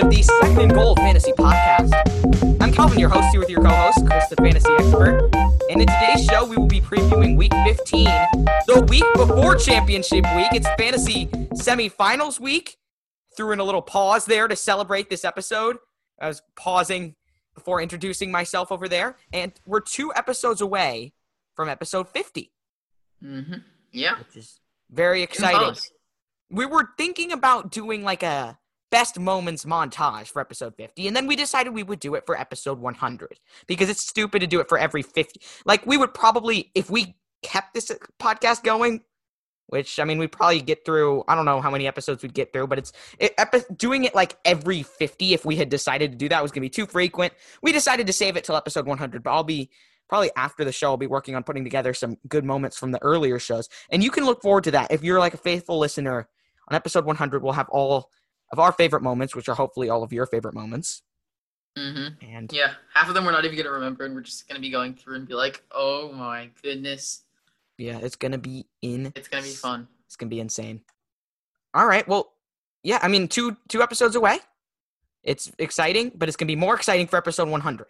[0.00, 2.60] edition of the Second and Goal Fantasy Podcast.
[2.60, 5.30] I'm Calvin, your host, here with your co-host, Chris, the fantasy expert.
[5.70, 8.04] And in today's show, we will be previewing Week 15,
[8.66, 10.48] the week before Championship Week.
[10.52, 12.76] It's fantasy semifinals week.
[13.36, 15.76] Threw in a little pause there to celebrate this episode.
[16.20, 17.14] I was pausing
[17.54, 21.12] before introducing myself over there, and we're two episodes away
[21.54, 22.52] from episode 50,
[23.22, 23.54] Mm-hmm.
[23.92, 24.18] Yeah.
[24.18, 24.60] which is
[24.90, 25.74] very exciting.
[26.50, 28.58] We were thinking about doing like a
[28.90, 32.38] best moments montage for episode 50 and then we decided we would do it for
[32.38, 36.70] episode 100 because it's stupid to do it for every 50 like we would probably
[36.74, 39.00] if we kept this uh, podcast going
[39.68, 42.52] which i mean we'd probably get through i don't know how many episodes we'd get
[42.52, 46.18] through but it's it, epi- doing it like every 50 if we had decided to
[46.18, 47.32] do that was going to be too frequent.
[47.62, 49.70] We decided to save it till episode 100 but i'll be
[50.08, 53.02] probably after the show i'll be working on putting together some good moments from the
[53.02, 53.68] earlier shows.
[53.90, 54.90] And you can look forward to that.
[54.90, 56.28] If you're like a faithful listener
[56.68, 58.10] on episode 100 we'll have all
[58.52, 61.02] of our favorite moments which are hopefully all of your favorite moments
[61.78, 62.24] Mm-hmm.
[62.34, 62.72] and Yeah.
[62.92, 65.14] Half of them we're not even gonna remember, and we're just gonna be going through
[65.14, 67.22] and be like, "Oh my goodness,
[67.78, 70.80] yeah it's gonna be in it's gonna be fun." it's gonna be insane
[71.72, 72.32] all right well
[72.82, 74.38] yeah i mean two two episodes away
[75.22, 77.86] it's exciting but it's gonna be more exciting for episode 100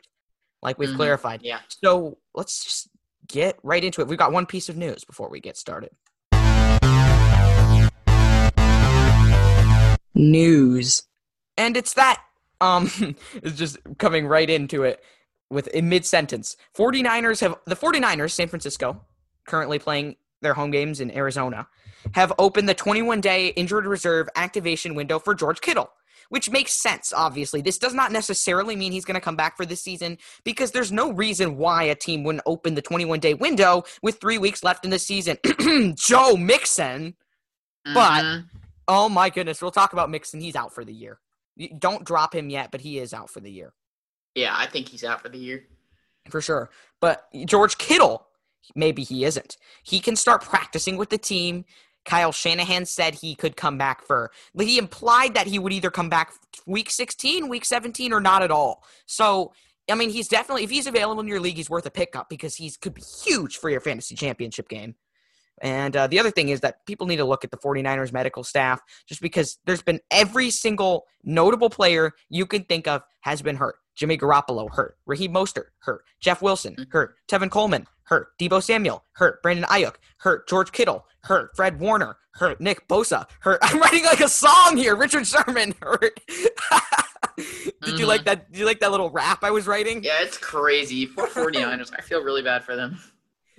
[0.62, 0.96] like we've Mhm.
[0.96, 1.60] clarified Yeah.
[1.68, 2.88] so let's just
[3.26, 5.90] get right into it we've got one piece of news before we get started
[10.14, 11.02] news.
[11.56, 12.22] And it's that
[12.60, 12.90] um
[13.42, 15.02] it's just coming right into it
[15.50, 19.00] with a mid sentence 49ers have the 49ers san francisco
[19.46, 21.66] currently playing their home games in arizona
[22.12, 25.90] have opened the 21 day injured reserve activation window for george kittle
[26.28, 27.60] which makes sense obviously.
[27.60, 30.92] This does not necessarily mean he's going to come back for this season because there's
[30.92, 34.84] no reason why a team wouldn't open the 21 day window with three weeks left
[34.84, 35.38] in the season.
[35.96, 37.16] Joe mixon
[37.84, 38.44] But- Mhm.
[38.92, 40.40] Oh my goodness, we'll talk about Mixon.
[40.40, 41.20] He's out for the year.
[41.78, 43.72] Don't drop him yet, but he is out for the year
[44.34, 45.64] yeah, I think he's out for the year.
[46.28, 46.70] for sure.
[47.00, 48.26] But George Kittle,
[48.74, 49.56] maybe he isn't.
[49.82, 51.64] He can start practicing with the team.
[52.04, 54.30] Kyle Shanahan said he could come back for.
[54.58, 56.32] He implied that he would either come back
[56.66, 58.84] week 16, week 17, or not at all.
[59.06, 59.52] So,
[59.90, 62.54] I mean, he's definitely if he's available in your league, he's worth a pickup because
[62.54, 64.94] he's could be huge for your fantasy championship game.
[65.60, 68.42] And uh, the other thing is that people need to look at the 49ers medical
[68.44, 73.56] staff just because there's been every single notable player you can think of has been
[73.56, 73.76] hurt.
[73.96, 74.96] Jimmy Garoppolo hurt.
[75.04, 76.02] Raheem Mostert hurt.
[76.20, 76.86] Jeff Wilson Mhm.
[76.90, 77.16] hurt.
[77.30, 78.28] Tevin Coleman hurt.
[78.40, 79.42] Deebo Samuel hurt.
[79.42, 80.48] Brandon Aiyuk hurt.
[80.48, 81.54] George Kittle hurt.
[81.54, 82.58] Fred Warner hurt.
[82.60, 83.58] Nick Bosa hurt.
[83.62, 84.96] I'm writing like a song here.
[84.96, 86.18] Richard Sherman hurt.
[87.84, 88.50] Did you like that?
[88.52, 90.02] Did you like that little rap I was writing?
[90.02, 91.06] Yeah, it's crazy.
[91.06, 91.90] Poor 49ers.
[91.96, 92.98] I feel really bad for them.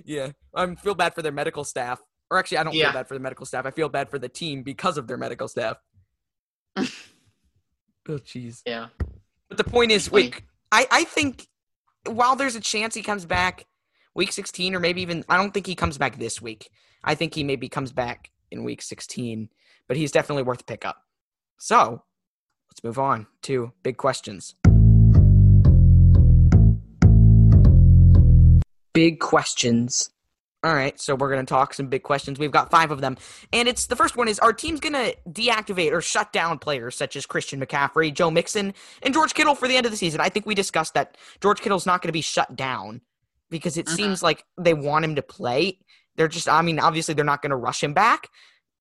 [0.06, 2.00] Yeah, I feel bad for their medical staff.
[2.30, 2.86] Or actually, I don't Yeah.
[2.86, 3.66] feel bad for the medical staff.
[3.66, 5.78] I feel bad for the team because of their medical staff.
[6.78, 6.84] oh,
[8.08, 8.62] jeez.
[8.66, 8.88] Yeah.
[9.50, 10.42] But the point is, wait,
[10.72, 11.48] I, I think
[12.06, 13.66] while there's a chance he comes back
[14.16, 16.70] week 16 or maybe even, I don't think he comes back this week.
[17.04, 19.50] I think he maybe comes back in week 16,
[19.88, 21.04] but he's definitely worth a pickup.
[21.58, 22.04] So
[22.70, 24.56] let's move on to big questions.
[28.94, 30.10] Big questions.
[30.64, 32.38] All right, so we're going to talk some big questions.
[32.38, 33.18] We've got five of them.
[33.52, 36.96] And it's the first one is our team's going to deactivate or shut down players
[36.96, 40.22] such as Christian McCaffrey, Joe Mixon, and George Kittle for the end of the season.
[40.22, 43.02] I think we discussed that George Kittle's not going to be shut down
[43.50, 43.96] because it Mhm.
[43.96, 45.80] seems like they want him to play.
[46.16, 48.30] They're just, I mean, obviously they're not going to rush him back.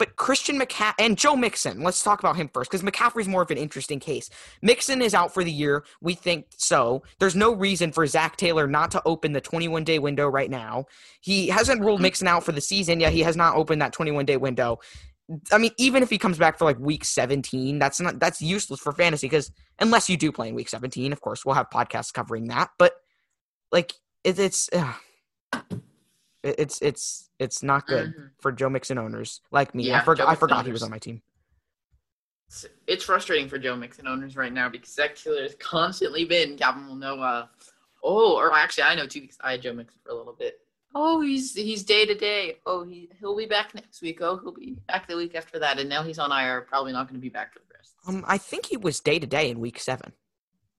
[0.00, 3.50] But Christian McCaffrey and Joe Mixon, let's talk about him first because McCaffrey's more of
[3.50, 4.30] an interesting case.
[4.62, 5.84] Mixon is out for the year.
[6.00, 7.02] We think so.
[7.18, 10.86] There's no reason for Zac Taylor not to open the 21 day window right now.
[11.20, 12.04] He hasn't ruled Mhm.
[12.04, 13.12] Mixon out for the season yet.
[13.12, 14.78] He has not opened that 21 day window.
[15.52, 18.80] I mean, even if he comes back for like week 17, that's not that's useless
[18.80, 22.10] for fantasy because unless you do play in week 17, of course, we'll have podcasts
[22.10, 22.70] covering that.
[22.78, 22.94] But
[23.70, 23.92] like,
[24.24, 24.94] it, it's uh,
[25.52, 25.80] it-
[26.42, 28.30] it's it's it's not good Mhm.
[28.40, 29.84] for Joe Mixon owners like me.
[29.84, 31.22] I Yeah, I Mixon forgot he was on my team.
[32.48, 36.56] It's, it's frustrating for Joe Mixon owners right now because Zac Taylor has constantly been.
[36.56, 37.20] Gavin will know.
[37.20, 37.46] Uh,
[38.02, 40.60] oh, or actually, I know too because I had Joe Mixon for a little bit.
[40.94, 42.56] Oh, he's he's day to day.
[42.66, 44.20] Oh, he he'll be back next week.
[44.20, 45.78] Oh, he'll be back the week after that.
[45.78, 46.62] And now he's on IR.
[46.62, 47.94] Probably not going to be back for the rest.
[48.06, 50.12] Um, I think he was day to day in week seven.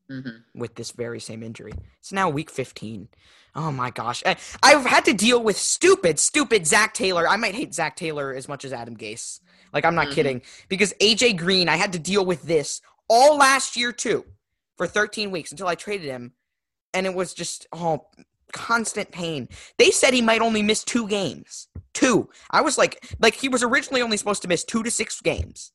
[0.10, 0.60] Mm-hmm.
[0.60, 1.72] with this very same injury.
[2.00, 3.08] It's now week 15.
[3.56, 4.24] Oh my gosh.
[4.25, 7.27] I, I've had to deal with stupid, stupid Zac Taylor.
[7.27, 9.39] I might hate Zac Taylor as much as Adam Gase.
[9.74, 10.13] Like, I'm not Mhm.
[10.13, 10.42] kidding.
[10.69, 14.25] Because AJ Green, I had to deal with this all last year, too,
[14.77, 16.33] for 13 weeks until I traded him.
[16.94, 18.07] And it was just, oh,
[18.53, 19.48] constant pain.
[19.77, 21.68] They said he might only miss two games.
[21.94, 22.30] Two.
[22.51, 25.71] I was like, like, he was originally only supposed to miss two to six games.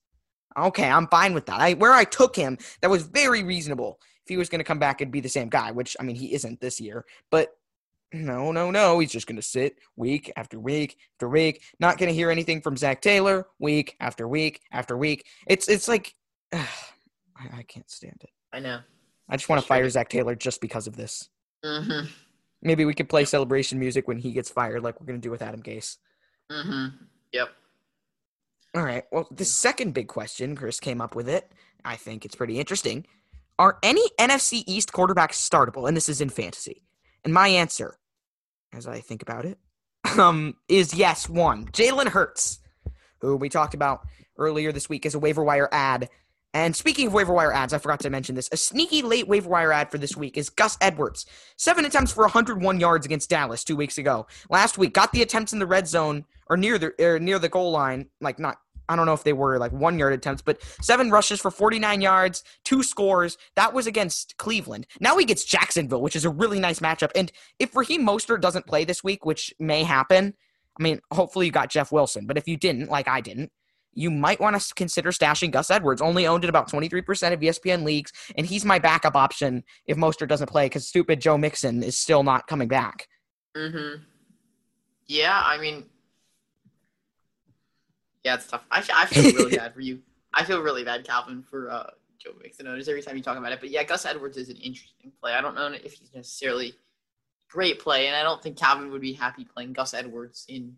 [0.58, 1.60] Okay, I'm fine with that.
[1.60, 4.00] I where I took him, that was very reasonable.
[4.24, 6.16] If he was going to come back and be the same guy, which I mean
[6.16, 7.50] he isn't this year, but
[8.12, 8.98] no, no, no.
[8.98, 12.60] He's just going to sit week after week after week, not going to hear anything
[12.60, 15.26] from Zac Taylor week after week after week.
[15.46, 16.14] It's it's like
[16.52, 16.66] I,
[17.58, 18.30] I can't stand it.
[18.52, 18.80] I know.
[19.28, 21.28] I just want to fire Zac Taylor just because of this.
[21.64, 22.06] Mm-hmm.
[22.62, 25.30] Maybe we could play celebration music when he gets fired, like we're going to do
[25.30, 25.96] with Adam Gase.
[26.50, 26.86] Mm-hmm.
[27.32, 27.48] Yep.
[28.74, 29.04] All right.
[29.10, 31.50] Well, the second big question, Chris came up with it.
[31.84, 33.06] I think it's pretty interesting.
[33.58, 35.88] Are any NFC East quarterbacks startable?
[35.88, 36.82] And this is in fantasy.
[37.26, 37.98] And my answer,
[38.72, 39.58] as I think about it,
[40.16, 41.28] um, is yes.
[41.28, 42.60] One, Jalen Hurts,
[43.20, 44.06] who we talked about
[44.38, 46.08] earlier this week as a waiver wire ad.
[46.54, 48.48] And speaking of waiver wire ads, I forgot to mention this.
[48.52, 51.26] A sneaky late waiver wire ad for this week is Gus Edwards.
[51.56, 54.28] Seven attempts for 101 yards against Dallas two weeks ago.
[54.48, 57.48] Last week, got the attempts in the red zone or near the or near the
[57.48, 58.58] goal line, like not
[58.88, 62.00] I don't know if they were like one yard attempts, but seven rushes for 49
[62.00, 63.36] yards, two scores.
[63.56, 64.86] That was against Cleveland.
[65.00, 67.10] Now he gets Jacksonville, which is a really nice matchup.
[67.14, 70.34] And if Raheem Mostert doesn't play this week, which may happen,
[70.78, 72.26] I mean, hopefully you got Jeff Wilson.
[72.26, 73.50] But if you didn't, like I didn't,
[73.96, 76.02] you might want to consider stashing Gus Edwards.
[76.02, 80.28] Only owned at about 23% of ESPN leagues, and he's my backup option if Mostert
[80.28, 83.08] doesn't play because stupid Joe Mixon is still not coming back.
[83.56, 84.02] Mm-hmm.
[85.06, 85.86] Yeah, I mean,
[88.26, 88.64] yeah, it's tough.
[88.72, 90.00] I, I feel really bad for you.
[90.34, 93.52] I feel really bad, Calvin, for uh, Joe Mixon owners every time you talk about
[93.52, 93.60] it.
[93.60, 95.32] But yeah, Gus Edwards is an interesting play.
[95.32, 96.74] I don't know if he's necessarily
[97.48, 100.74] great play, and I don't think Calvin would be happy playing Gus Edwards in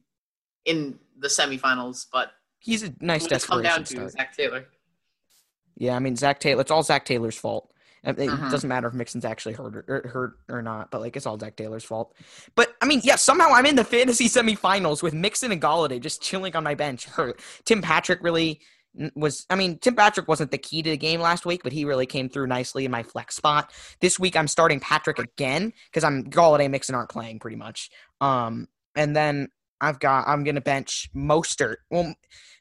[0.66, 2.04] in the semifinals.
[2.12, 4.12] But he's a nice it come down to start.
[4.12, 4.66] Zac Taylor.
[5.78, 6.60] Yeah, I mean Zac Taylor.
[6.60, 7.72] It's all Zac Taylor's fault.
[8.04, 8.50] It Mhm.
[8.50, 11.38] doesn't matter if Mixon's actually hurt or, or hurt or not, but like it's all
[11.38, 12.14] Zac Taylor's fault.
[12.54, 16.22] But I mean, yeah, somehow I'm in the fantasy semifinals with Mixon and Golladay just
[16.22, 17.06] chilling on my bench.
[17.06, 17.40] Hurt.
[17.64, 18.60] Tim Patrick really
[19.14, 19.46] was.
[19.50, 22.06] I mean, Tim Patrick wasn't the key to the game last week, but he really
[22.06, 23.72] came through nicely in my flex spot.
[24.00, 27.90] This week I'm starting Patrick again because I'm Golladay, Mixon aren't playing pretty much.
[28.20, 29.48] Um, and then
[29.80, 31.76] I've got I'm gonna bench Mostert.
[31.90, 32.14] Well,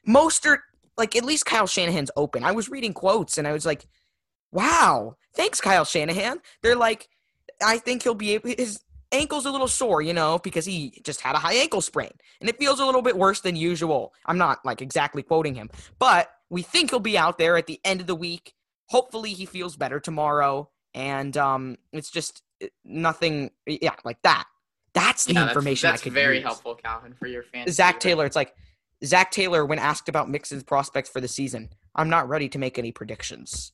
[0.06, 0.58] Mostert
[0.96, 2.42] like at least Kyle Shanahan's open.
[2.44, 3.86] I was reading quotes and I was like,
[4.52, 6.38] wow, thanks, Kyle Shanahan.
[6.62, 7.08] They're like,
[7.62, 8.80] I think he'll be able, his
[9.12, 12.10] ankle's a little sore, you know, because he just had a high ankle sprain
[12.40, 14.12] and it feels a little bit worse than usual.
[14.26, 17.80] I'm not like exactly quoting him, but we think he'll be out there at the
[17.84, 18.54] end of the week.
[18.86, 20.70] Hopefully he feels better tomorrow.
[20.94, 24.44] And um, it's just uh, nothing, yeah, like that.
[24.94, 26.44] That's the Yeah, that's- information that's, I could very use.
[26.44, 27.70] helpful, Calvin, for your fans.
[27.72, 28.54] Zac Taylor, it's like
[29.04, 31.68] Zac Taylor when asked about Mixon's prospects for the season.
[31.94, 33.72] I'm not ready to make any predictions.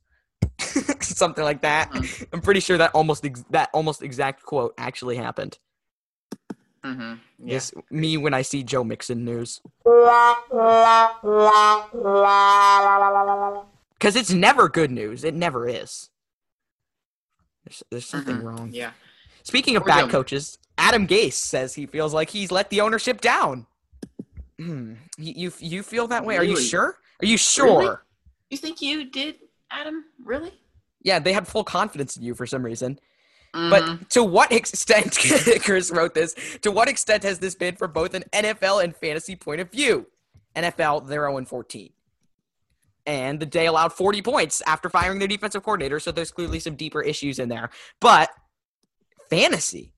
[1.01, 1.91] Something like that.
[1.93, 2.27] Mhm.
[2.33, 5.59] I'm pretty sure that almost ex- that almost exact quote actually happened.
[6.85, 7.15] Mm-hmm.
[7.39, 7.53] Yeah.
[7.55, 9.61] Yes, me when I see Joe Mixon news.
[13.95, 15.25] Because it's never good news.
[15.25, 16.11] It never is.
[17.65, 18.43] There's, there's something Mhm.
[18.45, 18.71] wrong.
[18.73, 18.91] Yeah.
[19.43, 20.11] Speaking of Poor bad Joe.
[20.11, 23.67] coaches, Adam Gase says he feels like he's let the ownership down.
[24.59, 24.95] Hmm.
[25.17, 26.37] You, you you feel that way?
[26.37, 26.99] Are you sure?
[27.23, 28.05] Are you sure?
[28.51, 29.37] You think you did,
[29.71, 30.05] Adam?
[30.23, 30.53] Really?
[31.05, 32.99] Yeah, they had full confidence in you for some reason.
[33.55, 33.71] Mhm.
[33.71, 35.17] But to what extent,
[35.63, 39.37] Chris wrote this, to what extent has this been from both an NFL and fantasy
[39.37, 40.07] point of view?
[40.57, 41.91] NFL, they're 0 14.
[43.07, 46.75] And the day allowed 40 points after firing their defensive coordinator, so there's clearly some
[46.75, 47.71] deeper issues in there.
[48.01, 48.31] But
[49.29, 49.94] fantasy,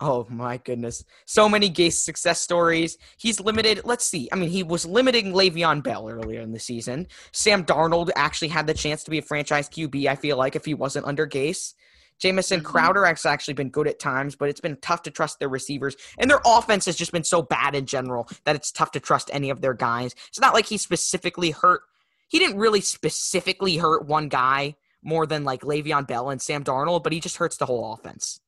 [0.00, 1.04] oh my goodness.
[1.26, 2.96] So many Gase success stories.
[3.18, 4.28] He's limited, let's see.
[4.32, 7.06] I mean, he was limiting Le'Veon Bell earlier in the season.
[7.32, 10.64] Sam Darnold actually had the chance to be a franchise QB, I feel like, if
[10.64, 11.74] he wasn't under Gase.
[12.18, 12.64] Jamison Mhm.
[12.64, 15.96] Crowder has actually been good at times, but it's been tough to trust their receivers.
[16.18, 19.30] And their offense has just been so bad in general that it's tough to trust
[19.32, 20.14] any of their guys.
[20.28, 21.80] It's not like he specifically hurt.
[22.28, 27.02] He didn't really specifically hurt one guy more than like Le'Veon Bell and Sam Darnold,
[27.02, 28.40] but he just hurts the whole offense.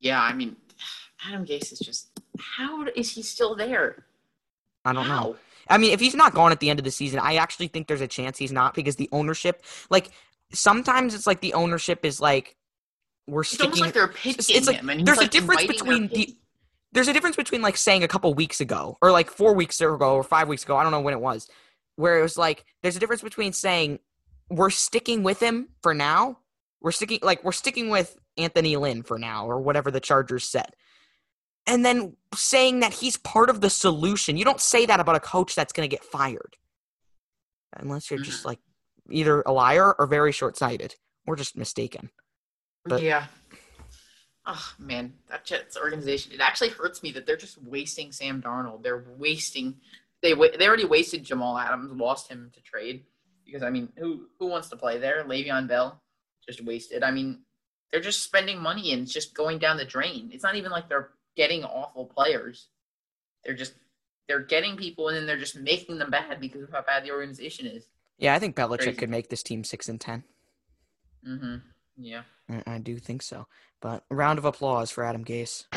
[0.00, 0.56] Yeah, I mean,
[1.26, 2.08] Adam Gase is just.
[2.38, 4.04] How is he still there?
[4.84, 5.36] I don't know.
[5.68, 7.88] I mean, if he's not gone at the end of the season, I actually think
[7.88, 10.10] there's a chance he's not because the ownership, like,
[10.52, 12.56] sometimes it's like the ownership is like,
[13.26, 13.66] we're It's sticking.
[13.66, 16.34] almost like they're it's, it's like him, and there's a difference between the
[16.92, 20.14] there's a difference between like saying a couple weeks ago or like four weeks ago
[20.14, 21.46] or five weeks ago i don't know when it was
[21.96, 23.98] where it was like there's a difference between saying
[24.48, 26.38] we're sticking with him for now
[26.80, 30.74] we're sticking like we're sticking with anthony lynn for now or whatever the chargers said
[31.66, 35.20] and then saying that he's part of the solution you don't say that about a
[35.20, 36.56] coach that's going to get fired
[37.76, 38.46] unless you're just Mhm.
[38.46, 38.58] like
[39.10, 40.94] either a liar or very short-sighted
[41.26, 42.10] or just mistaken
[42.84, 43.26] but- yeah.
[44.46, 46.32] Oh man, that Jets organization.
[46.32, 48.82] It actually hurts me that they're just wasting Sam Darnold.
[48.82, 49.78] They're wasting.
[50.22, 53.04] They they already wasted Jamal Adams, lost him to trade.
[53.44, 55.22] because I mean, who who wants to play there?
[55.24, 56.00] Le'Veon Bell,
[56.48, 57.02] just wasted.
[57.02, 57.40] I mean,
[57.92, 60.30] they're just spending money and it's just going down the drain.
[60.32, 62.68] It's not even like they're getting awful players.
[63.44, 63.74] They're just
[64.26, 67.12] they're getting people and then they're just making them bad because of how bad the
[67.12, 67.84] organization is.
[68.18, 68.96] Yeah, I think Belichick Crazy.
[68.96, 70.24] could make this team six and ten.
[71.26, 71.56] Mm-hmm.
[71.96, 72.22] Yeah.
[72.48, 73.46] I, I do think so.
[73.80, 75.64] But a round of applause for Adam Gase.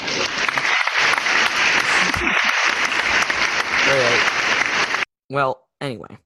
[3.87, 5.03] All right.
[5.29, 6.17] Well, anyway,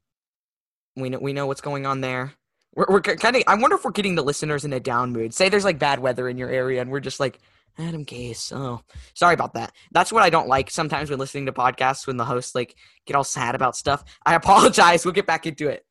[0.96, 2.34] we know we know what's going on there.
[2.76, 3.44] We're, we're kind of.
[3.48, 5.34] I wonder if we're getting the listeners in a down mood.
[5.34, 7.40] Say there's like bad weather in your area, and we're just like
[7.78, 8.52] Adam Gase.
[8.56, 8.82] Oh,
[9.14, 9.74] sorry about that.
[9.92, 13.16] That's what I don't like sometimes when listening to podcasts when the hosts like get
[13.16, 14.04] all sad about stuff.
[14.26, 15.06] I apologize.
[15.06, 15.86] We'll get back into it.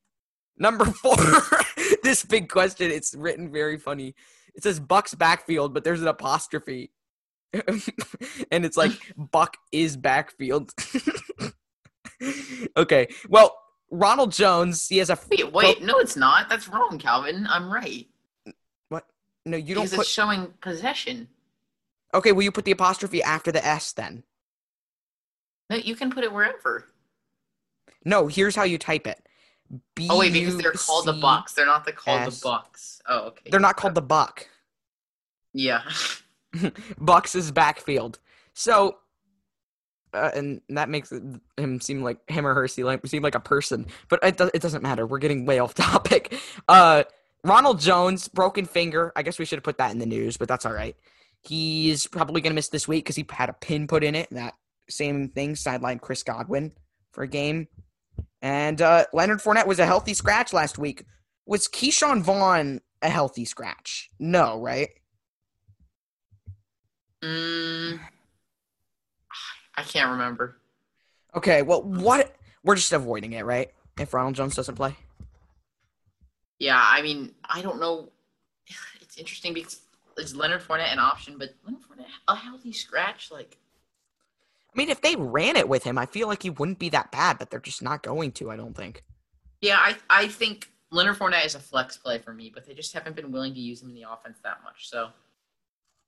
[0.57, 1.17] Number four,
[2.03, 2.91] this big question.
[2.91, 4.15] It's written very funny.
[4.55, 6.93] It says Buck's backfield, but there's an apostrophe.
[8.51, 10.73] and it's like Buck is backfield.
[12.77, 13.09] okay.
[13.29, 13.57] Well,
[13.91, 16.49] Ronald Jones, he has a Wait, wait, no, it's not.
[16.49, 17.47] That's wrong, Calvin.
[17.49, 18.07] I'm right.
[18.89, 19.07] What?
[19.45, 21.29] No, you don't because put it's showing possession.
[22.13, 24.25] Okay, will you put the apostrophe after the S then?
[25.71, 26.87] No, you can put it wherever.
[28.05, 29.21] No, here's how you type it.
[29.95, 31.55] B Oh wait, because they're called the Bucks.
[31.55, 32.41] They're not the called S.
[32.41, 33.03] the Bucks.
[33.09, 33.51] Oh, okay.
[33.51, 34.49] They're not called the Buck.
[35.53, 35.83] Yeah.
[36.99, 38.19] Bucks is backfield.
[38.53, 38.99] So,
[40.15, 41.13] uh, and that makes
[41.57, 43.87] him seem like him or her seem like seem like a person.
[44.09, 45.07] But it, do, it doesn't matter.
[45.07, 46.39] We're getting way off topic.
[46.69, 47.05] Uh,
[47.43, 49.13] Ronald Jones broken finger.
[49.17, 50.97] I guess we should have put that in the news, but that's all right.
[51.43, 54.29] He's probably gonna miss this week because he had a pin put in it.
[54.31, 54.55] That
[54.89, 56.73] same thing sidelined Chris Godwin
[57.13, 57.69] for a game.
[58.41, 61.05] And uh, Leonard Fournette was a healthy scratch last week.
[61.47, 64.11] Was Ke'Shawn Vaughn a healthy scratch?
[64.19, 64.91] No, right?
[67.23, 68.01] Mm,
[69.77, 70.59] I can't remember.
[71.35, 72.35] Okay, well, what?
[72.63, 73.71] We're just avoiding it, right?
[73.99, 74.97] If Ronald Jones doesn't play.
[76.59, 78.11] Yeah, I mean, I don't know.
[79.01, 79.81] It's interesting because
[80.19, 83.57] is Leonard Fournette an option, but Leonard Fournette a healthy scratch, like
[84.73, 87.13] I mean, if they ran it with him, I feel like he wouldn't be that
[87.13, 89.05] bad, but they're just not going to, I don't think.
[89.61, 92.93] yeah, I I think Leonard Fournette is a flex play for me, but they just
[92.93, 94.89] haven't been willing to use him in the offense that much.
[94.89, 95.11] So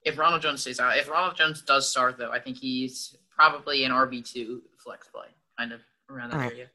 [0.03, 3.85] if Ronald Jones stays out, if Ronald Jones does start though, I think he's probably
[3.85, 5.27] an RB two flex play,
[5.59, 6.53] kind of around that Alright.
[6.53, 6.71] area.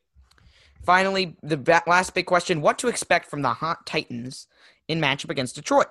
[0.84, 4.48] Finally, the ba- last big question what to expect from the Hot Titans
[4.88, 5.88] in matchup against Detroit?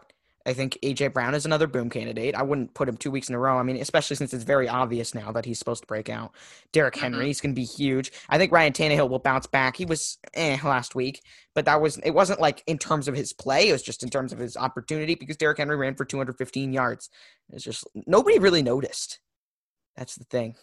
[0.47, 2.35] I think AJ Brown is another boom candidate.
[2.35, 3.59] I wouldn't put him two weeks in a row.
[3.59, 6.33] I mean, especially since it's very obvious now that he's supposed to break out.
[6.73, 8.11] Derrick Henry is going to be huge.
[8.31, 9.77] I think Ryan Tannehill will bounce back.
[9.77, 11.23] He was eh last week,
[11.55, 13.69] but that was it wasn't like in terms of his play.
[13.69, 17.11] It was just in terms of his opportunity because Derrick Henry ran for 215 yards.
[17.53, 19.21] It's just nobody really noticed.
[20.01, 20.57] That's the thing.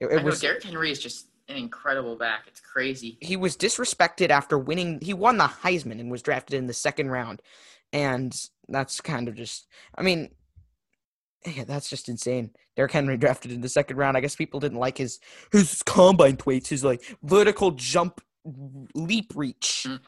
[0.00, 2.44] It, it I know was Derrick Henry is just an incredible back.
[2.46, 3.16] It's crazy.
[3.22, 5.00] he was disrespected after winning.
[5.00, 7.40] He won the Heisman and was drafted in the second round,
[7.94, 9.66] and that's kind of just.
[9.96, 10.28] I mean,
[11.46, 12.50] yeah, that's just insane.
[12.76, 14.14] Derrick Henry drafted in the second round.
[14.14, 15.20] I guess people didn't like his
[15.52, 18.20] his combine weights, his like vertical jump
[18.94, 19.86] leap reach.
[19.88, 20.00] Mm.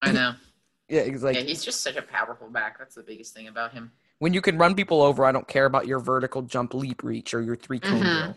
[0.00, 0.34] I know.
[0.88, 2.78] Yeah, it's like yeah, he's just such a powerful back.
[2.78, 3.92] That's the biggest thing about him.
[4.22, 5.24] When you can run people over.
[5.24, 8.34] I don't care about your vertical jump leap reach or your three cone Mhm.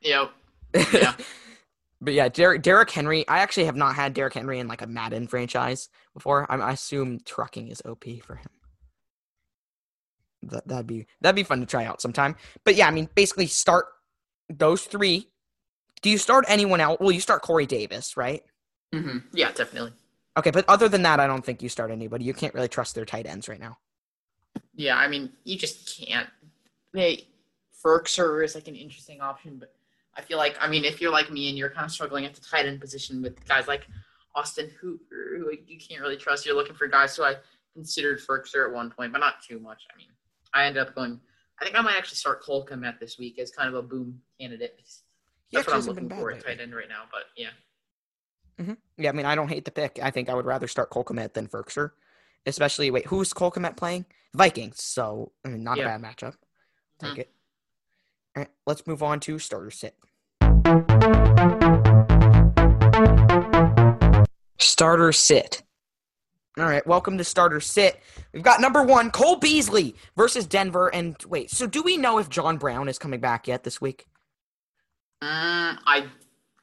[0.00, 0.30] Yep.
[0.92, 1.14] Yeah.
[2.00, 3.26] But yeah, Derrick, Derrick Henry.
[3.26, 6.46] I actually have not had Derrick Henry in like a Madden franchise before.
[6.48, 8.46] I, I assume trucking is OP for him.
[10.42, 12.36] That that'd be that'd be fun to try out sometime.
[12.64, 13.86] But yeah, I mean, basically start
[14.48, 15.28] those three.
[16.00, 16.98] Do you start anyone else?
[17.00, 18.44] Well, you start Corey Davis, right?
[18.94, 19.18] Mm-hmm.
[19.32, 19.92] Yeah, definitely.
[20.36, 22.24] Okay, but other than that, I don't think you start anybody.
[22.24, 23.78] You can't really trust their tight ends right now.
[24.78, 26.28] Yeah, I mean, you just can't.
[26.94, 27.26] They
[27.84, 29.74] Firkser is like an interesting option, but
[30.16, 32.34] I feel like I mean, if you're like me and you're kind of struggling at
[32.34, 33.88] the tight end position with guys like
[34.36, 37.34] Austin Hooper, who you can't really trust, you're looking for guys So I
[37.74, 39.82] considered Firkser at one point, but not too much.
[39.92, 40.06] I mean,
[40.54, 41.20] I ended up going.
[41.60, 44.20] I think I might actually start Cole Kmet this week as kind of a boom
[44.40, 44.76] candidate.
[44.76, 45.02] because
[45.52, 47.02] That's actually what I'm hasn't been looking bad for at tight end right now.
[47.10, 47.48] But yeah,
[48.60, 48.74] mm-hmm.
[48.96, 49.98] Yeah, I mean, I don't hate the pick.
[50.00, 51.90] I think I would rather start Cole Kmet than Firkser.
[52.46, 54.06] Especially, wait, who's Cole Kmet playing?
[54.34, 54.82] Vikings.
[54.82, 55.94] So, I mean, not Yeah.
[55.94, 56.34] a bad matchup.
[56.98, 57.18] Take Mhm.
[57.18, 57.34] it.
[58.36, 59.96] All right, let's move on to starter sit.
[64.58, 65.62] Starter sit.
[66.58, 68.00] All right, welcome to starter sit.
[68.32, 70.92] We've got number one, Cole Beasley versus Denver.
[70.92, 74.06] And wait, so do we know if John Brown is coming back yet this week?
[75.22, 76.08] Mm, I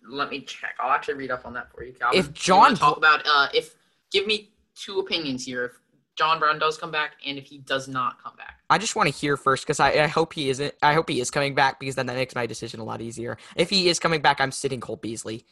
[0.08, 0.76] let me check.
[0.80, 2.20] I'll actually read up on that for you, Calvin.
[2.20, 3.76] If John talk about uh, if
[4.12, 5.66] give me two opinions here.
[5.66, 5.72] If
[6.16, 8.60] John Brown does come back, and if he does not come back.
[8.70, 10.74] I just want to hear first because I, I hope he isn't.
[10.82, 13.38] I hope he is coming back because then that makes my decision a lot easier.
[13.56, 15.46] If he is coming back, I'm sitting Cole Beasley,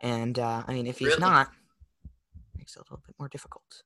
[0.00, 1.20] and uh, I mean if he's Really?
[1.20, 1.50] not,
[2.58, 3.82] makes it a little bit more difficult.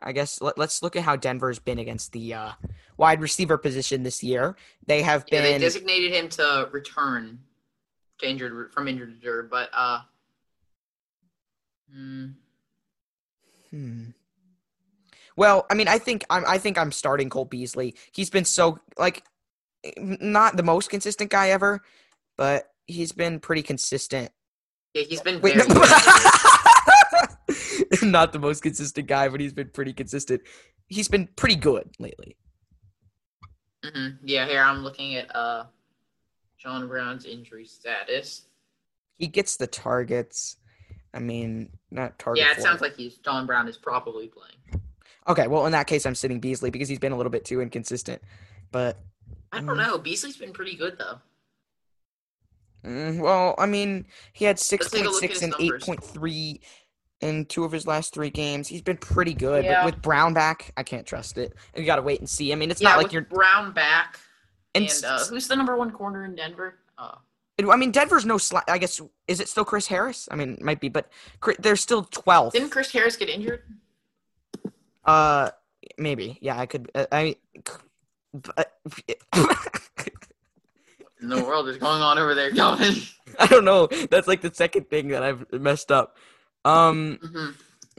[0.00, 2.52] I guess let, us look at how Denver's been against the uh,
[2.98, 4.56] wide receiver position this year.
[4.86, 7.38] They have Yeah, been they designated him to return
[8.18, 10.00] to injured from injured reserve, but uh,
[11.92, 12.26] hmm,
[13.76, 14.04] Hmm.
[15.36, 16.44] Well, I mean, I think I'm.
[16.46, 17.94] I think I'm starting Cole Beasley.
[18.12, 19.22] He's been so like,
[19.98, 21.82] not the most consistent guy ever,
[22.38, 24.30] but he's been pretty consistent.
[24.94, 25.74] yeah, he's been Wait, very no-
[28.10, 30.40] not the most consistent guy, but he's been pretty consistent.
[30.88, 32.38] He's been pretty good lately.
[33.84, 35.64] hmm Yeah, here I'm looking at uh,
[36.56, 38.46] John Brown's injury status.
[39.18, 40.56] He gets the targets.
[41.14, 42.44] I mean, not target.
[42.44, 44.82] Yeah, it sounds like he's John Brown is probably playing.
[45.28, 47.60] Okay, well, in that case, I'm sitting Beasley because he's been a little bit too
[47.60, 48.22] inconsistent.
[48.70, 48.98] But
[49.52, 49.76] I don't Mm.
[49.78, 49.98] know.
[49.98, 51.20] Beasley's been pretty good though.
[52.84, 56.60] Mm, well, I mean, he had take a look at 6.6 and 8.3
[57.20, 58.68] in two of his last three games.
[58.68, 59.64] He's been pretty good.
[59.64, 59.82] Yeah.
[59.82, 61.54] But with Brown back, I can't trust it.
[61.74, 62.52] And you got to wait and see.
[62.52, 63.22] I mean, it's yeah, not like you're.
[63.22, 64.20] Brown back
[64.74, 66.78] And, and, uh, who's the number one corner in Denver?
[66.98, 67.16] Uh,
[67.58, 70.28] I mean, Denver's no sla- I guess, is it still Chris Harris?
[70.30, 71.10] I mean, it might be, but
[71.40, 73.62] Chri- they're still 12 didn't Chris Harris get injured?
[75.04, 75.50] Uh,
[75.96, 76.38] maybe.
[76.42, 76.90] Yeah, I could.
[76.94, 77.36] Uh, I.
[78.34, 78.72] But,
[81.22, 82.94] in the world is going on over there, Calvin?
[83.38, 83.86] I don't know.
[84.10, 86.16] That's like the second thing that I've messed up.
[86.64, 87.50] Um, hmm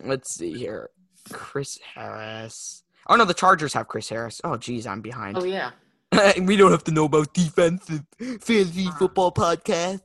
[0.03, 0.89] let's see here.
[1.31, 2.83] Chris Harris.
[3.07, 4.39] Oh no, the Chargers have Chris Harris.
[4.43, 5.37] Oh geez, I'm behind.
[5.37, 5.71] Oh yeah.
[6.41, 8.03] we don't have to know about defensive
[8.41, 8.91] fantasy Uh.
[8.97, 10.01] football podcast.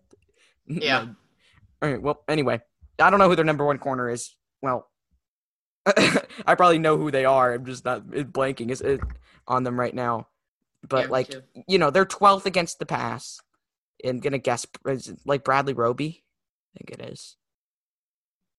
[0.66, 1.06] Yeah.
[1.80, 2.00] All right.
[2.00, 2.60] Well, anyway,
[2.98, 4.36] I don't know who their number one corner is.
[4.60, 4.88] Well,
[5.86, 7.52] I probably know who they are.
[7.54, 9.00] I'm just not blanking is it
[9.48, 10.28] on them right now.
[10.88, 11.42] But Yeah, like, too.
[11.68, 13.40] you know, they're 12th against the pass.
[14.04, 16.24] And gonna guess is it like Bradley Roby.
[16.74, 17.36] I think it is.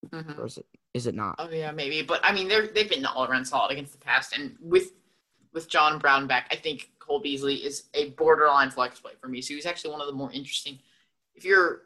[0.07, 0.39] Mhm.
[0.39, 0.65] Or is it?
[0.93, 1.35] Is it not?
[1.39, 2.01] Oh yeah, maybe.
[2.01, 4.91] But I mean, they're they've been all around solid against the past, and with
[5.51, 9.41] with John Brown back, I think Cole Beasley is a borderline flex play for me.
[9.41, 10.79] So he's actually one of the more interesting.
[11.35, 11.81] If you're,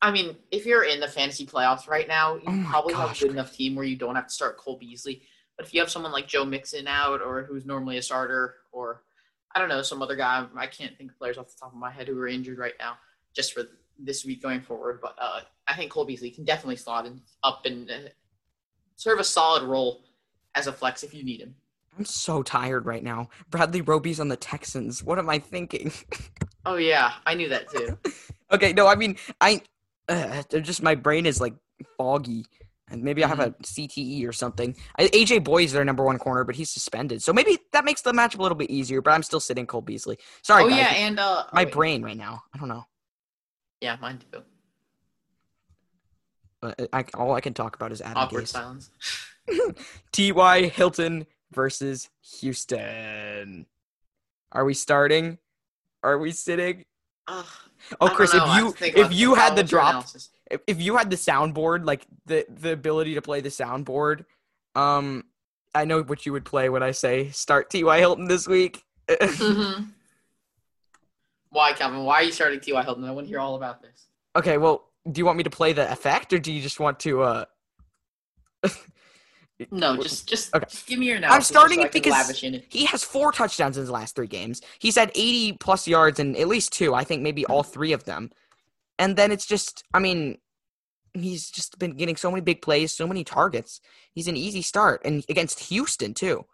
[0.00, 3.18] I mean, if you're in the fantasy playoffs right now, you Oh probably have a
[3.18, 5.22] good enough team where you don't have to start Cole Beasley.
[5.56, 9.02] But if you have someone like Joe Mixon out, or who's normally a starter, or
[9.54, 11.78] I don't know, some other guy, I can't think of players off the top of
[11.78, 12.96] my head who are injured right now,
[13.34, 13.64] just for
[13.98, 15.00] this week going forward.
[15.02, 18.10] But uh, I think Cole Beasley can definitely slot in, up and uh,
[18.94, 20.04] serve a solid role
[20.54, 21.56] as a flex if you need him.
[21.98, 23.28] I'm so tired right now.
[23.50, 25.02] Bradley Roby's on the Texans.
[25.02, 25.92] What am I thinking?
[26.64, 27.98] Oh yeah, I knew that too.
[28.52, 29.62] okay, no, I mean, I
[30.08, 31.54] uh, just my brain is like
[31.96, 32.44] foggy,
[32.90, 34.76] and maybe I have a CTE or something.
[34.98, 38.02] I, AJ Bouye is their number one corner, but he's suspended, so maybe that makes
[38.02, 39.00] the matchup a little bit easier.
[39.00, 40.18] But I'm still sitting Cole Beasley.
[40.42, 40.78] Sorry, oh guys.
[40.78, 41.72] yeah, and uh, my oh, wait.
[41.72, 42.42] brain right now.
[42.54, 42.84] I don't know.
[43.80, 44.42] Yeah, mine too.
[46.60, 48.48] But I, all I can talk about is Adam Awkward Gase.
[48.48, 48.90] silence.
[50.12, 50.68] T.Y.
[50.68, 52.08] Hilton versus
[52.40, 53.66] Houston.
[54.52, 55.38] Are we starting?
[56.02, 56.84] Are we sitting?
[57.26, 60.30] Oh, Chris, if you if you had the drop, analysis?
[60.50, 64.24] if, if you had the soundboard, like the the ability to play the soundboard,
[64.74, 65.24] um,
[65.74, 67.98] I know what you would play when I say start T.Y.
[67.98, 68.82] Hilton this week.
[69.08, 69.88] Mhm.
[71.50, 72.04] Why, Calvin?
[72.04, 72.82] Why are you starting T.Y.
[72.82, 73.04] Hilton?
[73.04, 74.06] I want to hear all about this.
[74.36, 77.00] okay, well, do you want me to play the effect, or do you just want
[77.00, 77.22] to?
[77.22, 77.44] uh
[79.70, 80.64] No, just just, Okay.
[80.70, 81.36] just give me your analysis.
[81.50, 82.66] I'm starting so it because- in it.
[82.68, 84.60] He has four touchdowns in his last three games.
[84.78, 86.94] He's had 80 plus yards in at least two.
[86.94, 88.30] I think maybe all three of them.
[89.00, 90.38] And then it's just, I mean,
[91.14, 93.80] he's just been getting so many big plays, so many targets.
[94.12, 96.44] He's an easy start, and against Houston too,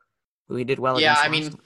[0.49, 0.99] who he did well.
[1.01, 1.61] Yeah, against I mean,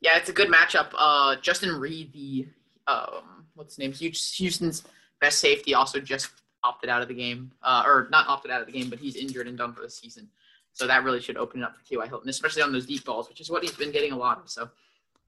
[0.00, 0.88] yeah, it's a good matchup.
[0.96, 2.48] Uh, Justin Reid, the
[2.88, 3.92] um, what's his name?
[3.92, 4.82] Hous- Houston's
[5.20, 6.30] best safety, also just
[6.66, 9.16] opted out of the game, uh, or not opted out of the game, but he's
[9.16, 10.28] injured and done for the season.
[10.72, 12.06] So that really should open it up for T.Y.
[12.06, 14.50] Hilton, especially on those deep balls, which is what he's been getting a lot of.
[14.50, 14.68] So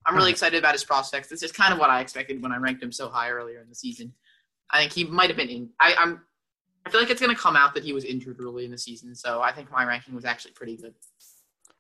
[0.05, 1.29] I'm really excited about his prospects.
[1.29, 3.69] This is kind of what I expected when I ranked him so high earlier in
[3.69, 4.13] the season.
[4.71, 5.71] I think he might have been in.
[5.81, 6.23] I, I'm.
[6.85, 8.79] I feel like it's going to come out that he was injured early in the
[8.79, 10.95] season, so I think my ranking was actually pretty good.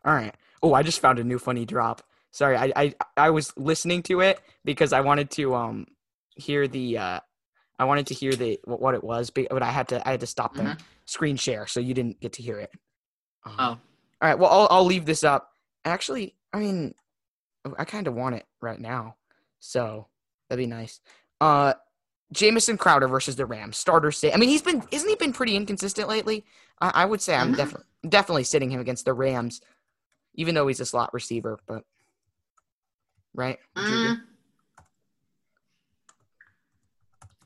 [0.04, 0.34] All right.
[0.62, 2.02] Oh, I just found a new funny drop.
[2.30, 5.86] Sorry, I I I was listening to it because I wanted to um
[6.36, 7.20] hear the uh
[7.78, 10.26] I wanted to hear the what, it was, but I had to I had to
[10.26, 10.80] stop the Mhm.
[11.04, 12.70] screen share, so you didn't get to hear it.
[13.44, 13.64] Um, Oh.
[13.64, 13.78] All
[14.28, 14.38] right.
[14.38, 15.52] Well, I'll I'll leave this up.
[15.84, 16.94] Actually, I mean,
[17.78, 19.16] I kind of want it right now,
[19.60, 20.08] so
[20.48, 21.00] that'd be nice.
[21.40, 21.74] Uh,
[22.32, 24.10] Jamison Crowder versus the Rams starter.
[24.10, 26.44] Say, I mean, he's been isn't he been pretty inconsistent lately?
[26.80, 27.56] I, I would say I'm Mhm.
[27.56, 29.60] definitely definitely sitting him against the Rams,
[30.34, 31.58] even though he's a slot receiver.
[31.66, 31.84] But
[33.34, 33.58] right?
[33.76, 34.20] Mm.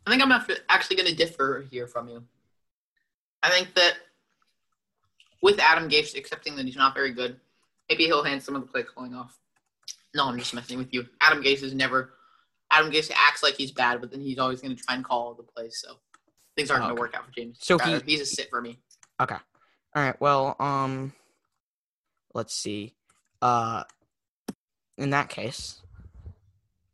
[0.07, 0.33] I think I'm
[0.69, 2.25] actually going to differ here from you.
[3.43, 3.95] I think that
[5.43, 7.38] with Adam Gase accepting that he's not very good,
[7.88, 9.38] maybe he'll hand some of the play calling off.
[10.15, 11.07] No, I'm just messing with you.
[11.21, 12.15] Adam Gase is never.
[12.71, 15.23] Adam Gase acts like he's bad, but then he's always going to try and call
[15.29, 15.79] all the plays.
[15.85, 15.97] So
[16.57, 16.97] things aren't Oh, going okay.
[16.99, 17.59] to work out for James.
[17.61, 18.05] So Crowder.
[18.05, 18.79] he- he's a sit for me.
[19.21, 19.37] Okay.
[19.95, 20.21] All right.
[20.21, 21.12] Well, um,
[22.35, 22.95] let's see.
[23.41, 23.85] Uh,
[24.99, 25.81] in that case,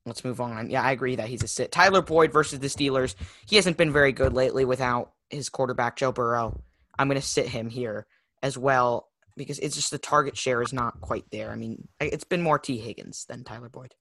[0.08, 0.70] let's move on.
[0.70, 1.70] Yeah, I agree that he's a sit.
[1.70, 3.14] Tyler Boyd versus the Steelers.
[3.46, 6.60] He hasn't been very good lately without his quarterback Joe Burrow.
[6.98, 8.06] I'm gonna sit him here
[8.42, 11.50] as well because it's just the target share is not quite there.
[11.50, 13.94] I mean, it's been more Tee Higgins than Tyler Boyd.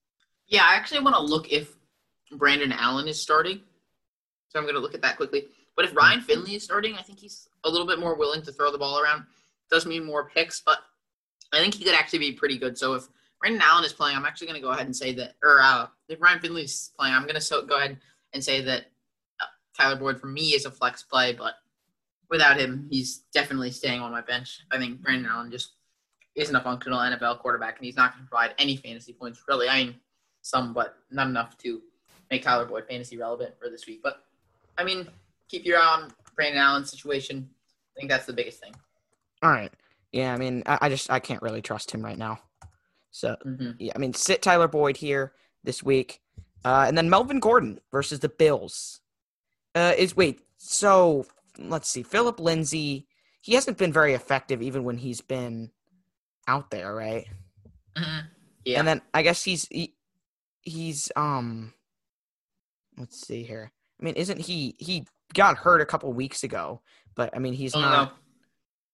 [0.48, 1.76] Yeah, I actually want to look if
[2.32, 3.62] Brandon Allen is starting.
[4.50, 5.46] So I'm going to look at that quickly.
[5.76, 8.52] But if Ryan Finley is starting, I think he's a little bit more willing to
[8.52, 9.26] throw the ball around.
[9.70, 10.80] Does mean more picks, but
[11.54, 12.78] I think he could actually be pretty good.
[12.78, 13.08] So if
[13.40, 15.88] Brandon Allen is playing, I'm actually going to go ahead and say that, or uh,
[16.10, 17.98] if Ryan Finley's playing, I'm going to so, go ahead
[18.34, 18.86] and say that
[19.42, 19.46] uh,
[19.78, 21.54] Tyler Boyd for me is a flex play, but
[22.30, 24.62] without him, he's definitely staying on my bench.
[24.72, 25.74] I think Brandon Allen just
[26.36, 29.70] isn't a functional NFL quarterback, and he's not going to provide any fantasy points, really.
[29.70, 29.96] I mean,
[30.42, 31.82] some, but not enough to
[32.32, 34.02] make Tyler Boyd fantasy relevant for this week.
[34.04, 34.24] But
[34.78, 35.08] I mean,
[35.50, 37.50] keep your eye on Brandon Allen's situation.
[37.96, 38.74] I think that's the biggest thing.
[39.42, 39.72] All right.
[40.12, 42.40] Yeah, I mean, I, I just I can't really trust him right now.
[43.18, 46.22] So hmm yeah, I mean, sit Tyler Boyd here this week,
[46.64, 49.02] uh, and then Melvin Gordon versus the Bills.
[49.74, 51.26] Uh, is wait, so
[51.58, 53.08] let's see, Phillip Lindsay.
[53.42, 55.72] He hasn't been very effective even when he's been
[56.48, 57.26] out there, right?
[57.98, 58.20] hmm
[58.66, 58.80] Yeah.
[58.80, 59.96] And then I guess he's he,
[60.62, 61.74] he's um,
[62.98, 63.72] let's see here.
[64.00, 66.82] I mean, isn't he he got hurt a couple weeks ago?
[67.16, 68.10] But I mean, he's don't not.
[68.10, 68.12] know.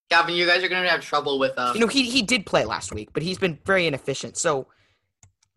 [0.09, 1.53] Calvin, you guys are going to have trouble with.
[1.57, 4.37] Uh, You know, he he did play last week, but he's been very inefficient.
[4.37, 4.67] So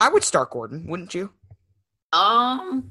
[0.01, 1.31] I would start Gordon, wouldn't you?
[2.13, 2.91] um,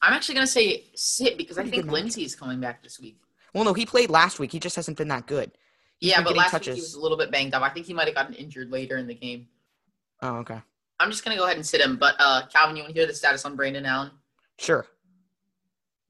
[0.00, 1.90] I'm actually going to say sit because I think.
[1.90, 3.18] Lindsay's coming back this week.
[3.54, 4.52] Well, no, he played last week.
[4.52, 5.50] He just hasn't been that good.
[5.98, 7.62] He's yeah, but last week he was a little bit banged up.
[7.62, 9.46] I think he might have gotten injured later in the game.
[10.22, 10.60] Oh, okay.
[10.98, 11.96] I'm just going to go ahead and sit him.
[11.96, 14.10] But uh, Calvin, you want to hear the status on Brandon Allen?
[14.58, 14.86] Sure.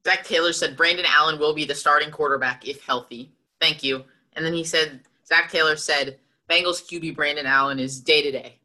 [0.05, 3.33] Zac Taylor said Brandon Allen will be the starting quarterback if healthy.
[3.59, 4.03] Thank you.
[4.35, 6.19] And then he said Zac Taylor said
[6.49, 8.59] Bengals QB Brandon Allen is day to day.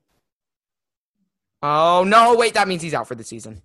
[1.63, 3.63] Oh no, wait, that means he's out for the season.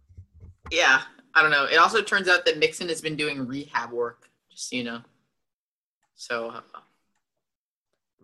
[0.71, 1.01] Yeah,
[1.35, 1.65] I don't know.
[1.65, 5.01] It also turns out that Mixon has been doing rehab work, just so you know.
[6.15, 6.61] So uh,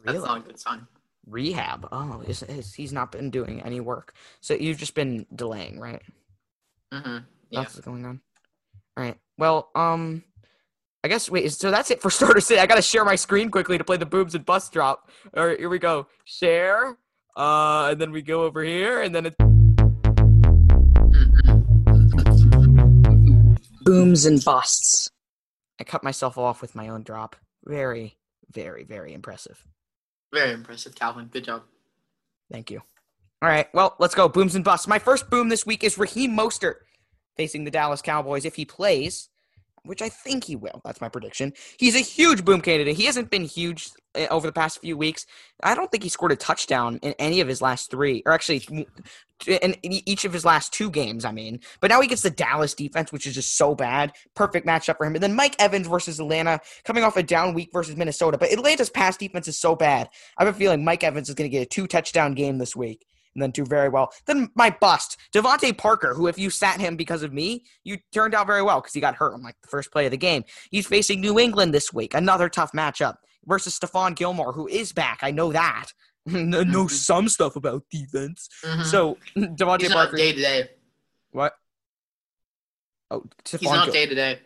[0.04, 0.28] that's Really?
[0.28, 0.88] not a good sign.
[1.28, 1.88] Rehab.
[1.92, 4.14] Oh, is he's not been doing any work.
[4.42, 6.02] So you've just been delaying, right?
[6.92, 7.18] hmm
[7.50, 7.62] Yeah.
[7.62, 8.22] That's what's going on.
[8.98, 9.18] All right.
[9.38, 10.24] Well, um,
[11.04, 11.52] I guess wait.
[11.52, 12.60] So that's it for starter sit.
[12.60, 15.10] I gotta share my screen quickly to play the boobs and bus drop.
[15.36, 16.08] All right, here we go.
[16.26, 16.98] Share.
[17.36, 19.36] Uh, and then we go over here, and then it's
[23.84, 25.10] booms and busts.
[25.80, 27.38] I cut myself off with my own drop.
[27.64, 28.18] Very,
[28.52, 29.64] very, very impressive.
[30.34, 31.30] Very impressive, Calvin.
[31.32, 31.64] Good job.
[32.52, 32.82] Thank you.
[33.42, 34.28] All right, well, let's go.
[34.28, 34.88] Booms and busts.
[34.88, 36.76] My first boom this week is Raheem Mostert
[37.38, 39.30] facing the Dallas Cowboys if he plays,
[39.84, 40.82] which I think he will.
[40.84, 41.54] That's my prediction.
[41.78, 42.96] He's a huge boom candidate.
[42.96, 45.26] He hasn't been huge uh, over the past few weeks.
[45.64, 48.88] I don't think he scored a touchdown in any of his last three, or actually,
[49.48, 51.26] in each of his last two games.
[51.26, 54.14] I mean, but now he gets the Dallas defense, which is just so bad.
[54.36, 55.16] Perfect matchup for him.
[55.16, 58.38] And then Mike Evans versus Atlanta, coming off a down week versus Minnesota.
[58.38, 60.10] But Atlanta's pass defense is so bad.
[60.38, 62.76] I have a feeling Mike Evans is going to get a two touchdown game this
[62.76, 63.06] week
[63.40, 64.12] and then do very well.
[64.26, 68.36] Then my bust, DeVante Parker, who if you sat him because of me, you turned
[68.36, 70.44] out very well because he got hurt on like the first play of the game.
[70.72, 75.20] He's facing New England this week, another tough matchup versus Stephon Gilmore, who is back.
[75.22, 75.86] I know that.
[76.26, 76.92] know Mhm.
[76.92, 78.50] some stuff about defense.
[78.64, 78.84] Mhm.
[78.86, 80.70] So DeVante he's Parker, day to day.
[81.32, 81.54] what?
[83.10, 84.40] Oh, He's not day to day.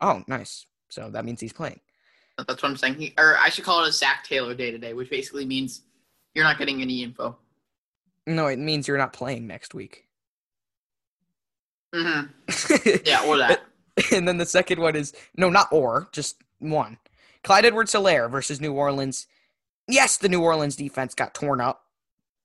[0.00, 0.66] Oh, nice.
[0.88, 1.80] So that means he's playing.
[2.38, 2.94] That's what I'm saying.
[2.94, 5.82] He, or I should call it a Zac Taylor day to day, which basically means
[6.34, 7.36] you're not getting any info.
[8.26, 10.06] No, it means you're not playing next week.
[11.94, 12.22] hmm
[13.04, 13.62] Yeah, or that.
[14.12, 16.98] and then the second one is no, not or, just one.
[17.44, 19.26] Clyde Edwards Hilaire versus New Orleans.
[19.88, 21.84] Yes, the New Orleans defense got torn up,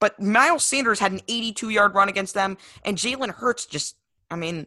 [0.00, 3.96] but Miles Sanders had an 82 yard run against them, and Jalen Hurts just,
[4.30, 4.66] I mean,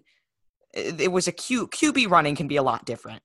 [0.73, 3.21] it, it was a Q, QB running can be a lot different.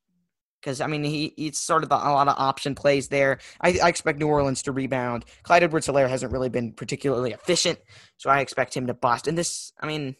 [0.67, 3.39] Because, I mean, he sort of the, a lot of option plays there.
[3.61, 5.25] I, I expect New Orleans to rebound.
[5.45, 7.79] Clyde Edwards Hilaire hasn't really been particularly efficient,
[8.17, 9.29] so I expect him to bust.
[9.29, 10.17] And this, I mean,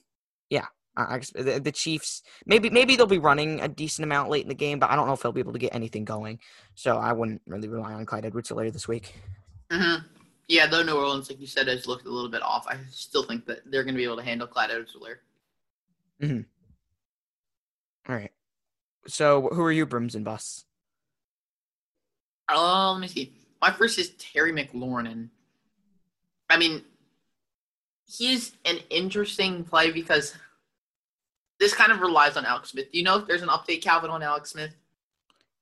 [0.49, 4.43] yeah, I, I, the, the Chiefs maybe maybe they'll be running a decent amount late
[4.43, 6.39] in the game, but I don't know if they'll be able to get anything going.
[6.77, 9.17] So I wouldn't really rely on Clyde Edwards Hilaire this week.
[9.73, 9.97] hmm
[10.47, 12.69] Yeah, though New Orleans, like you said, has looked a little bit off.
[12.69, 15.23] I still think that they're going to be able to handle Clyde Edwards-Hilaire.
[18.09, 18.31] All right.
[19.07, 20.65] So who are you, Brims and Busts?
[22.53, 23.33] Uh, let me see.
[23.61, 25.29] My first is Terry McLaurin,
[26.49, 26.83] I mean,
[28.07, 30.35] he's an interesting play because
[31.59, 32.93] this kind of relies on Alex Smith.
[32.93, 34.75] Do you know if there's an update, Calvin, on Alex Smith?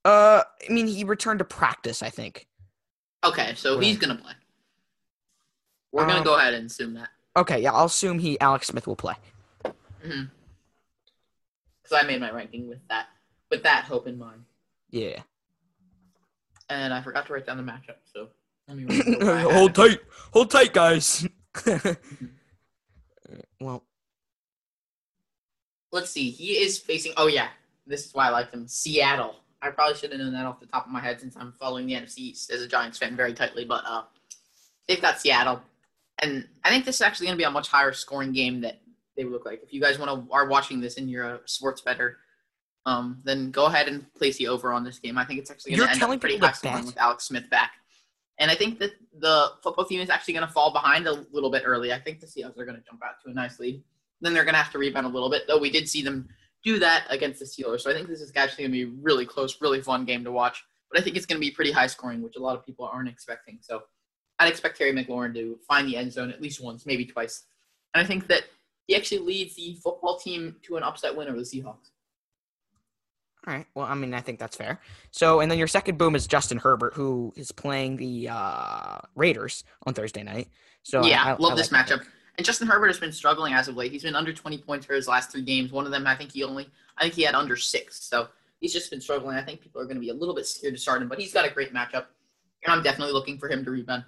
[0.05, 2.03] Uh, I mean, he returned to practice.
[2.03, 2.47] I think.
[3.25, 4.33] Okay, so he's gonna play.
[5.93, 7.09] We're gonna Um, go ahead and assume that.
[7.37, 9.15] Okay, yeah, I'll assume he Alex Smith will play.
[9.63, 10.29] Because
[11.93, 13.09] I made my ranking with that
[13.51, 14.45] with that hope in mind,
[14.91, 15.23] Yeah.
[16.69, 17.97] and I forgot to write down the matchup.
[18.13, 18.29] So
[18.69, 18.87] let me
[19.53, 20.01] hold tight,
[20.33, 21.27] hold tight, guys.
[23.61, 23.85] well,
[25.93, 26.31] Let's see.
[26.31, 27.13] He is facing.
[27.17, 27.49] Oh yeah,
[27.87, 28.67] this is why I like him.
[28.67, 29.37] Seattle.
[29.63, 31.87] I probably should have known that off the top of my head since I'm following
[31.87, 33.65] the NFC East as a Giants fan very tightly.
[33.65, 34.03] But uh,
[34.89, 35.63] they've got Seattle,
[36.19, 38.81] and I think this is actually going to be a much higher scoring game that
[39.17, 39.63] they look like.
[39.63, 42.19] If you guys want to are watching this and you're a sports better,
[42.87, 45.17] um, then go ahead and place the over on this game.
[45.17, 47.73] I think it's actually going to end up pretty high scoring with Alex Smith back.
[48.39, 51.51] And I think that the football team is actually going to fall behind a little
[51.51, 51.93] bit early.
[51.93, 53.83] I think the Seahawks are going to jump out to a nice lead.
[54.21, 56.29] Then they're going to have to rebound a little bit, though we did see them
[56.65, 57.83] do that against the Steelers.
[57.83, 60.25] So I think this is actually going to be a really close, really fun game
[60.25, 60.65] to watch.
[60.91, 62.87] But I think it's going to be pretty high scoring, which a lot of people
[62.87, 63.59] aren't expecting.
[63.61, 63.83] So
[64.39, 67.45] I'd expect Terry McLaurin to find the end zone at least once, maybe twice.
[67.95, 68.45] And I think that
[68.87, 71.91] he actually leads the football team to an upset win over the Seahawks.
[73.47, 73.67] All right.
[73.75, 74.81] Well, I mean, I think that's fair.
[75.11, 79.65] So, and then your second boom is Justin Herbert, who is playing the uh, Raiders
[79.87, 80.49] on Thursday night.
[80.83, 82.07] So yeah, I, I love this like that matchup.
[82.37, 83.93] And Justin Herbert has been struggling as of late.
[83.93, 85.73] He's been under 20 points for his last three games.
[85.73, 88.03] One of them, I think he only, I think he had under six.
[88.03, 88.29] So
[88.61, 89.37] he's just been struggling.
[89.37, 91.19] I think people are going to be a little bit scared to start him, but
[91.21, 92.07] he's got a great matchup,
[92.65, 94.05] and I'm definitely looking for him to rebound.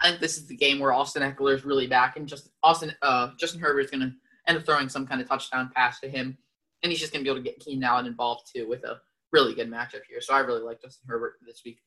[0.00, 2.92] I think this is the game where Austin Ekeler is really back, and just Austin,
[3.02, 4.12] uh, Justin Herbert is going to
[4.48, 6.36] end up throwing some kind of touchdown pass to him,
[6.82, 9.00] and he's just going to be able to get Keenan Allen involved too with a
[9.32, 10.20] really good matchup here.
[10.20, 11.78] So I really like Justin Herbert this week.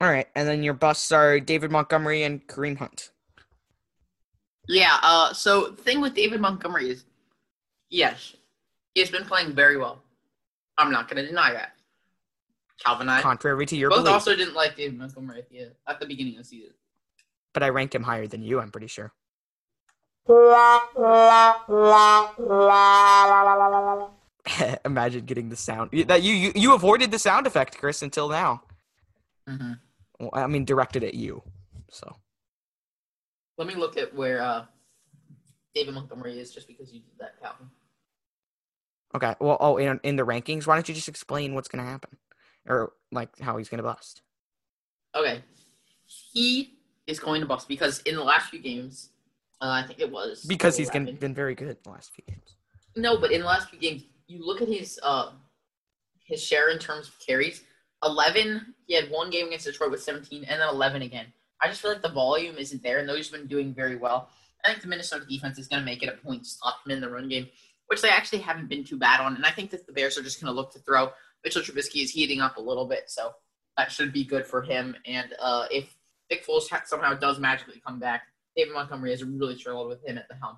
[0.00, 3.10] All right, and then your busts are David Montgomery and Kareem Hunt.
[4.68, 4.98] Yeah.
[5.02, 5.32] Uh.
[5.32, 7.04] So the thing with David Montgomery is,
[7.90, 8.36] yes,
[8.94, 10.02] he has been playing very well.
[10.76, 11.72] I'm not going to deny that.
[12.84, 15.72] Calvin and I Contrary to your both belief, also didn't like David Montgomery at the,
[15.88, 16.74] at the beginning of the season.
[17.52, 18.60] but I ranked him higher than you.
[18.60, 19.12] I'm pretty sure.
[24.84, 28.62] Imagine getting the sound that you, you you avoided the sound effect, Chris, until now.
[29.48, 29.72] Mm-hmm.
[30.20, 31.42] Well, I mean, directed at you.
[31.90, 32.14] So
[33.56, 34.66] Let me look at where uh,
[35.74, 37.70] David Montgomery is, just because you did that, Calvin.
[39.14, 39.34] okay.
[39.40, 42.18] Well, oh, in in the rankings, why don't you just explain what's gonna happen,
[42.66, 44.20] or like how he's gonna bust?
[45.14, 45.42] Okay,
[46.06, 46.74] he
[47.06, 49.08] is going to bust because in the last few games,
[49.60, 52.56] uh, I think it was Because he's been been very good the last few games.
[52.96, 55.32] No, but in the last few games, you look at his uh
[56.24, 57.62] his share in terms of carries.
[58.04, 58.74] Eleven.
[58.86, 61.26] He had one game against Detroit with seventeen, and then eleven again.
[61.60, 64.28] I just feel like the volume isn't there, and though he's been doing very well,
[64.64, 66.92] I think the Minnesota defense is going to make it a point to stop him
[66.92, 67.48] in the run game,
[67.88, 69.34] which they actually haven't been too bad on.
[69.34, 71.10] And I think that the Bears are just going to look to throw.
[71.42, 73.32] Mitchell Trubisky is heating up a little bit, so
[73.76, 74.94] that should be good for him.
[75.04, 75.96] And uh, if
[76.30, 78.22] Nick Foles somehow does magically come back,
[78.58, 80.56] David Montgomery has really struggled with him at the helm.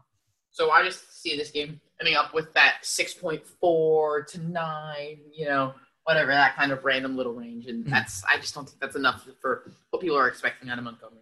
[0.50, 5.74] So I just see this game ending up with that 6.4 to 9, you know,
[6.04, 7.66] whatever, that kind of random little range.
[7.66, 7.90] And Mhm.
[7.90, 11.20] that's, I just don't think that's enough for what people are expecting out of Montgomery.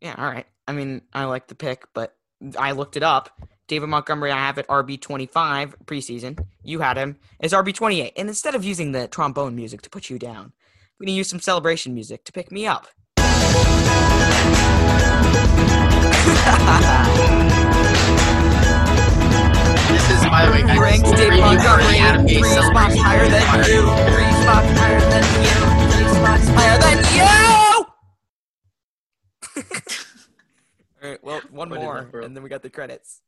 [0.00, 0.46] Yeah, all right.
[0.68, 2.16] I mean, I like the pick, but
[2.56, 3.36] I looked it up.
[3.66, 6.38] David Montgomery, I have at RB twenty five preseason.
[6.62, 9.90] You had him as RB twenty eight, and instead of using the trombone music to
[9.90, 12.86] put you down, I'm gonna use some celebration music to pick me up.
[19.90, 23.42] This is, by the way, guys, ranks this is David Montgomery three spots higher than
[23.66, 23.82] you.
[24.12, 25.54] Three spots higher than you.
[25.90, 27.26] Three spots higher than you.
[31.02, 31.24] all right.
[31.24, 33.22] Well, one What is more, and then we got the credits.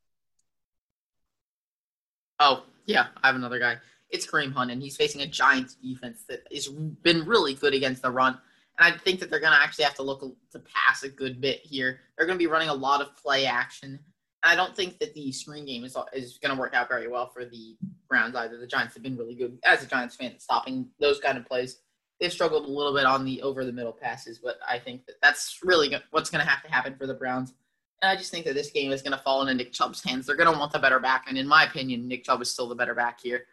[2.38, 3.78] Oh, yeah, I have another guy.
[4.10, 8.02] It's Kareem Hunt, and he's facing a Giants defense that has been really good against
[8.02, 8.38] the run.
[8.78, 11.40] And I think that they're going to actually have to look to pass a good
[11.40, 12.00] bit here.
[12.16, 13.98] They're going to be running a lot of play action.
[14.42, 17.28] I don't think that the screen game is, is going to work out very well
[17.28, 17.76] for the
[18.08, 18.56] Browns either.
[18.56, 21.46] The Giants have been really good, as a Giants fan, at stopping those kind of
[21.46, 21.80] plays.
[22.20, 25.16] They've struggled a little bit on the over the middle passes, but I think that
[25.22, 27.54] that's really what's going to have to happen for the Browns.
[28.00, 30.26] And I just think that this game is going to fall into Nick Chubb's hands.
[30.26, 32.68] They're going to want the better back, and in my opinion, Nick Chubb is still
[32.68, 33.44] the better back here.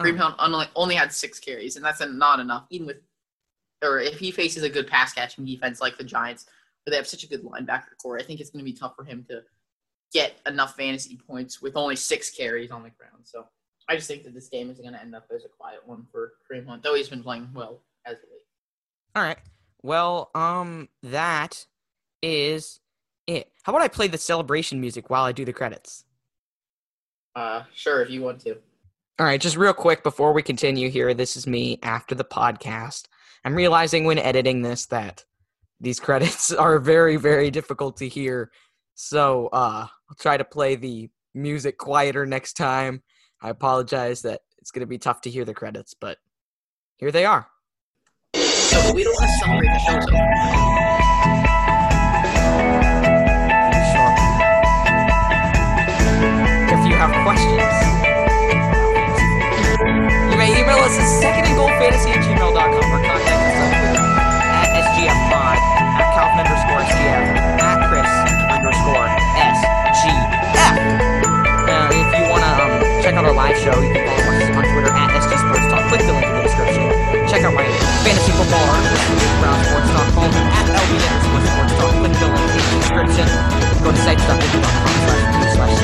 [0.00, 0.18] Kareem hmm.
[0.18, 2.66] Hunt only, only had six carries, and that's not enough.
[2.68, 2.98] Even with,
[3.82, 6.46] or if he faces a good pass catching defense like the Giants,
[6.84, 8.94] where they have such a good linebacker core, I think it's going to be tough
[8.96, 9.42] for him to
[10.12, 13.24] get enough fantasy points with only six carries on the ground.
[13.24, 13.46] So
[13.88, 16.06] I just think that this game is going to end up as a quiet one
[16.10, 18.42] for Kareem Hunt, though he's been playing well as of late.
[19.14, 19.38] All right.
[19.82, 21.66] Well, um, that
[22.22, 22.80] is
[23.26, 23.50] it.
[23.62, 26.04] How about I play the celebration music while I do the credits?
[27.34, 28.56] Uh, sure, if you want to.
[29.18, 33.06] All right, just real quick before we continue here, this is me after the podcast.
[33.46, 35.24] I'm realizing when editing this that
[35.78, 38.50] these credits are very, very difficult to hear.
[38.96, 43.04] So uh, I'll try to play the music quieter next time.
[43.40, 46.18] I apologize that it's going to be tough to hear the credits, but
[46.96, 47.46] here they are.
[48.32, 50.16] But we don't to celebrate the show's over.
[56.74, 57.62] If you have questions,
[60.32, 63.15] you may email us at secondandgoldfantasy at gmail.com or
[73.16, 75.88] check out our live show, you can follow us on Twitter at sgsportstalk.
[75.88, 76.84] Click the link in the description.
[77.24, 77.64] Check out my
[78.04, 80.12] fantasy football articles at brownsports.com.
[80.12, 80.92] Follow me at lb
[81.24, 81.48] sports
[81.80, 81.96] talk.
[81.96, 83.24] Click the link in the description.
[83.80, 84.36] Go to sites.com
[85.56, 85.80] slash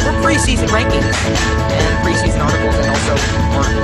[0.00, 3.12] for preseason rankings and preseason articles and also
[3.60, 3.83] articles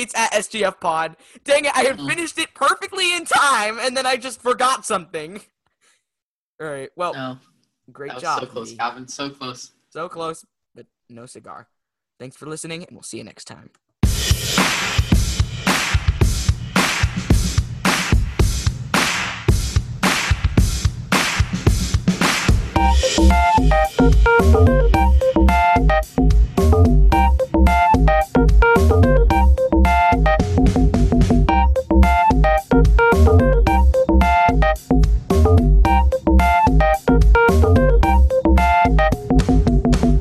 [0.00, 1.16] updates at SGF Pod.
[1.44, 2.08] Dang it, I had Mhm.
[2.08, 5.42] finished it perfectly in time and then I just forgot something.
[6.62, 7.38] Alright, well, No,
[7.90, 8.40] great job.
[8.40, 8.74] so close.
[8.74, 9.08] Calvin.
[9.08, 9.72] So close.
[9.90, 11.68] So close, but no cigar.
[12.18, 13.70] Thanks for listening, and we'll see you next time.
[23.42, 24.79] Thank